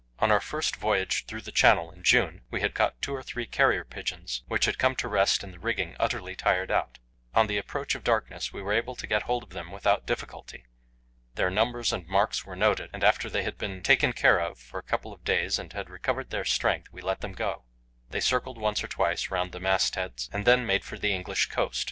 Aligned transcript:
On 0.17 0.31
our 0.31 0.41
first 0.41 0.77
voyage 0.77 1.25
through 1.27 1.41
the 1.41 1.51
Channel 1.51 1.91
in 1.91 2.01
June 2.01 2.41
we 2.49 2.61
had 2.61 2.73
caught 2.73 2.99
two 3.03 3.13
or 3.13 3.21
three 3.21 3.45
carrier 3.45 3.85
pigeons, 3.85 4.41
which 4.47 4.65
had 4.65 4.79
come 4.79 4.95
to 4.95 5.07
rest 5.07 5.43
in 5.43 5.51
the 5.51 5.59
rigging 5.59 5.95
utterly 5.99 6.35
tired 6.35 6.71
out. 6.71 6.97
On 7.35 7.45
the 7.45 7.59
approach 7.59 7.93
of 7.93 8.03
darkness 8.03 8.51
we 8.51 8.63
were 8.63 8.73
able 8.73 8.95
to 8.95 9.05
get 9.05 9.21
hold 9.21 9.43
of 9.43 9.51
them 9.51 9.71
without 9.71 10.07
difficulty. 10.07 10.65
Their 11.35 11.51
numbers 11.51 11.93
and 11.93 12.07
marks 12.07 12.43
were 12.47 12.55
noted, 12.55 12.89
and 12.93 13.03
after 13.03 13.29
they 13.29 13.43
had 13.43 13.59
been 13.59 13.83
taken 13.83 14.11
care 14.11 14.39
of 14.39 14.57
for 14.57 14.79
a 14.79 14.89
couple 14.89 15.13
of 15.13 15.23
days 15.23 15.59
and 15.59 15.71
had 15.71 15.87
recovered 15.87 16.31
their 16.31 16.45
strength, 16.45 16.89
we 16.91 17.03
let 17.03 17.21
them 17.21 17.33
go. 17.33 17.65
They 18.09 18.21
circled 18.21 18.57
once 18.57 18.83
or 18.83 18.87
twice 18.87 19.29
round 19.29 19.51
the 19.51 19.59
mast 19.59 19.93
heads, 19.93 20.31
and 20.33 20.45
then 20.47 20.65
made 20.65 20.83
for 20.83 20.97
the 20.97 21.13
English 21.13 21.49
coast. 21.49 21.79